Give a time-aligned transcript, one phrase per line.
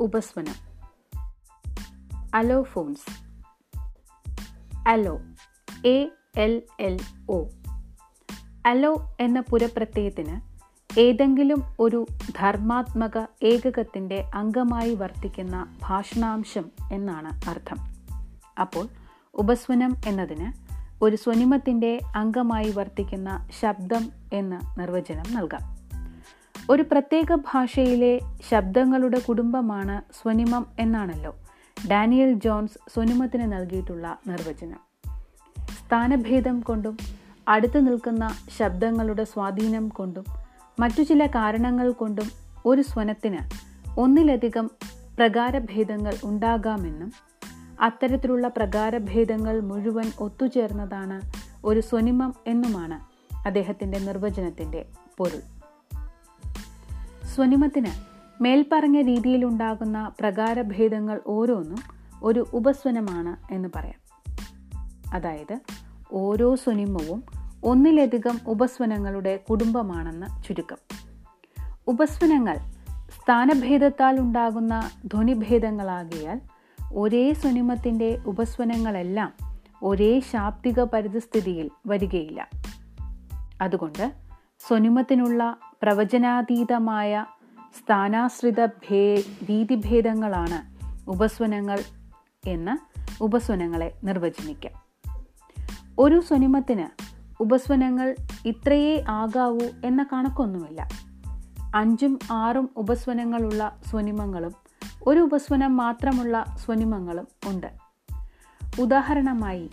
[0.00, 0.68] ഉപസ്വനം.
[2.34, 3.28] Allophones.
[4.88, 5.20] Allo
[5.86, 7.48] A L L O.
[8.66, 10.40] Allo എന്ന പുരപ്രത്യയത്തിന്
[11.00, 12.06] ഏതെങ്കിലും ഒരു
[12.40, 17.76] ധർമാത്മക ഏകകത്തിന്റെ അംഗമായി വർത്തിക്കുന്ന ഭാഷണാംശം എന്നാണ് അർത്ഥം.
[18.60, 18.88] അപ്പോൾ
[19.34, 20.52] ഉപസ്വനം എന്നതിന്
[21.02, 25.77] ഒരു സ്വനിമത്തിന്റെ അംഗമായി വർത്തിക്കുന്ന ശബ്ദം എന്ന് നിർവചനം നൽകാം.
[26.70, 31.36] ഒരു പ്രത്യേക ഭാഷയിലെ ശബ്ദങ്ങളുടെ കുടുംബമാണ് സ്വനിമം എന്നാണല്ലോ.
[31.90, 34.80] ഡാനിയൽ ജോൺസ് സ്വനിമത്തിന് നൽകിയിട്ടുള്ള നിർവചനം.
[35.86, 36.96] സ്ഥാനഭേദം കൊണ്ടും
[37.48, 40.24] അടുത്തു നിൽക്കുന്ന ശബ്ദങ്ങളുടെ സ്വാധീനം കൊണ്ടും
[40.80, 42.30] മറ്റു ചില കാരണങ്ങൾ കൊണ്ടും
[42.66, 43.38] ഒരു സ്വനത്തിന്
[44.00, 44.70] ഒന്നിലധികം
[45.18, 47.12] പ്രകാരഭേദങ്ങൾ ഉണ്ടാകാമെന്നും
[47.80, 51.20] അത്തരത്തിലുള്ള പ്രകാരഭേദങ്ങൾ മുഴുവൻ ഒത്തുചേർന്നതാണ്
[51.64, 53.00] ഒരു സ്വനിമം എന്നുമാണ്
[53.46, 54.86] അദ്ദേഹത്തിന്റെ നിർവചനത്തിന്റെ
[55.18, 55.57] പൊരുൾ.
[57.38, 57.86] സ്വനിമത്തിന്
[58.42, 61.78] മേൽപ്പറഞ്ഞ രീതിയിലുണ്ടാകുന്ന പ്രകാരഭേദങ്ങൾ ഓരോന്നും
[62.22, 64.22] ഒരു ഉപസ്വനമാണ് എന്ന് പറയാം.
[65.12, 65.58] അതായത്
[66.12, 67.22] ഓരോ സ്വനിമവും
[67.64, 70.76] ഒന്നിലധികം ഉപസ്വനങ്ങളുടെ കുടുംബമാണെന്ന് ചുരുക്കം.
[71.86, 72.56] ഉപസ്വനങ്ങൾ
[73.08, 76.40] സ്ഥാനഭേദത്താൽ ഉണ്ടാകുന്ന ധ്വനിഭേദങ്ങളാകിയാൽ
[76.94, 79.34] ഒരേ സ്വനിമത്തിന്റെ ഉപസ്വനങ്ങളെല്ലാം
[79.82, 82.48] ഒരേ ശാബ്ദിക പരിതസ്ഥിതിയിൽ വരികയില്ല.
[83.60, 84.12] അതുകൊണ്ട്
[84.68, 87.26] സ്വനിമത്തിനുള്ള പ്രവചനാതീതമായ
[87.78, 90.78] സ്ഥാനാശ്രിത ഭേ രീതിഭേദങ്ങളാണ്
[91.10, 91.78] ഉപസ്വനങ്ങൾ
[92.46, 94.72] എന്ന് ഉപസ്വനങ്ങളെ നിർവചനിക്കാം
[95.98, 96.86] ഒരു സ്വനിമത്തിന്
[97.42, 100.88] ഉപസ്വനങ്ങൾ ഇത്രയേ ആകാവൂ എന്ന കണക്കൊന്നുമില്ല.
[101.74, 104.52] അഞ്ചും ആറും ഉപസ്വനങ്ങളുള്ള സ്വനിമങ്ങളും
[105.06, 107.72] ഒരു ഉപസ്വനം മാത്രമുള്ള സ്വനിമങ്ങളും ഉണ്ട്.
[108.80, 109.70] ഉദാഹരണമായി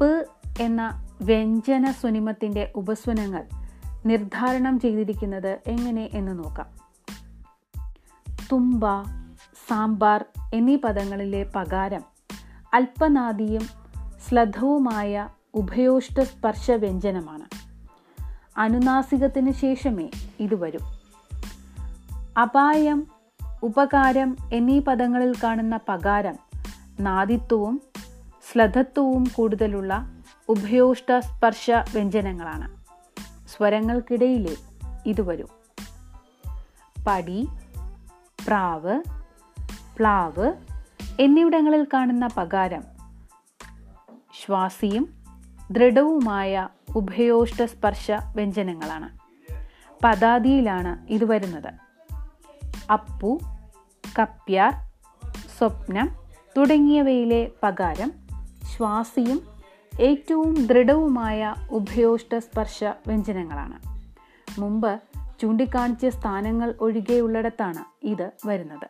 [0.00, 0.24] പ്
[0.60, 3.59] എന്ന വ്യഞ്ജന സ്വനിമത്തിന്റെ ഉപസ്വനങ്ങൾ
[4.06, 6.66] നിർദ്ധാരണം ചെയ്തിരിക്കുന്നത് എങ്ങനെ എന്ന് നോക്കാം.
[8.52, 8.86] തുമ്പ
[9.68, 10.24] സാമ്പാർ
[10.54, 12.02] എന്നീ പദങ്ങളിലെ പകാരം
[12.74, 13.62] അല്പനാദിയും
[14.28, 17.44] ശ്ലഥവുമായ ഉഭയോഷ്ട സ്പർശ വ്യഞ്ജനമാണ്.
[18.56, 20.10] അനുനാസികത്തിന് ശേഷമേ
[20.40, 20.80] ഇത് വരും.
[22.40, 23.06] അപായം
[23.62, 26.34] ഉപകാരം എന്നീ പദങ്ങളിൽ കാണുന്ന പകാരം
[27.00, 27.80] നാദിത്വവും
[28.52, 32.79] ശ്ലഥത്വവും കൂടുതലുള്ള ഉഭയോഷ്ട സ്പർശ വ്യഞ്ജനങ്ങളാണ്.
[33.60, 34.56] സ്വരങ്ങൾക്കിടയിലെ
[35.06, 35.48] ഇത് വരും.
[37.06, 37.48] പടി
[38.46, 39.02] പ്രാവ്
[39.98, 40.52] പ്ലാവ്
[41.20, 42.82] എന്നിവിടങ്ങളിൽ കാണുന്ന പകാരം
[44.44, 45.08] ശ്വാസിയും
[45.70, 49.18] ദൃഢവുമായ ഉഭയോഷ്ട സ്പർശ വ്യഞ്ജനങ്ങളാണ്.
[50.04, 51.72] പദാതിയിലാണ് ഇത് വരുന്നത്.
[52.92, 53.40] അപ്പു
[54.18, 54.74] കപ്യാർ
[55.58, 56.10] സ്വപ്നം
[56.56, 58.12] തുടങ്ങിയവയിലെ പകാരം
[58.76, 59.49] ശ്വാസിയും
[60.00, 63.78] ഏറ്റവും ദൃഢവുമായ ഉഭയോഷ്ട സ്പർശ വ്യഞ്ജനങ്ങളാണ്.
[64.58, 65.00] മുമ്പ്
[65.40, 68.86] ചൂണ്ടിക്കാണിച്ച സ്ഥാനങ്ങൾ ഒഴികെയുള്ളിടത്താണ് ഇത് വരുന്നത്.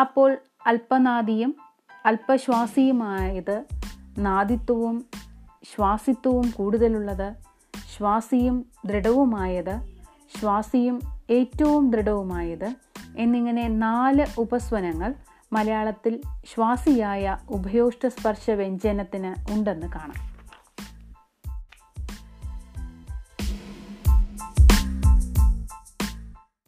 [0.00, 1.56] അപ്പോൾ അല്പനാദിയും
[2.06, 3.64] അല്പശ്വാസിയുമായത്
[4.18, 5.04] നാദിത്വവും
[5.74, 7.34] ശ്വാസിത്വവും കൂടുതലുള്ളത്
[7.96, 9.74] ശ്വാസിയും ദൃഢവുമായത്
[10.40, 11.00] ശ്വാസിയും
[11.30, 12.74] ഏറ്റവും ദൃഢവുമായത്
[13.16, 15.14] എന്നിങ്ങനെ നാല് ഉപസ്വനങ്ങൾ
[15.52, 16.20] മലയാളത്തിൽ
[16.54, 20.31] ശ്വാസിയായ ഉഭയോഷ്ട സ്പർശ വ്യഞ്ജനത്തിന് ഉണ്ടെന്ന് കാണാം.